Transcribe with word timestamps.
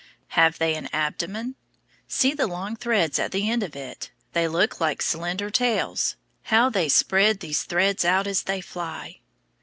Have 0.29 0.57
they 0.57 0.73
an 0.73 0.89
abdomen? 0.91 1.53
See 2.07 2.33
the 2.33 2.47
long 2.47 2.75
threads 2.75 3.19
at 3.19 3.31
the 3.31 3.47
end 3.51 3.61
of 3.61 3.75
it, 3.75 4.09
they 4.33 4.47
look 4.47 4.79
like 4.81 4.99
slender 4.99 5.51
tails. 5.51 6.15
How 6.45 6.71
they 6.71 6.89
spread 6.89 7.39
these 7.39 7.61
threads 7.61 8.03
out 8.03 8.25
as 8.25 8.41
they 8.41 8.61
fly! 8.61 9.19